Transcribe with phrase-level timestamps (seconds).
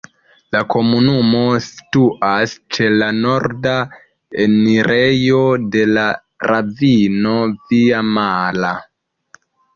[0.53, 3.75] La komunumo situas ĉe la norda
[4.47, 5.43] enirejo
[5.77, 6.07] de la
[6.53, 8.75] ravino Via-Mala.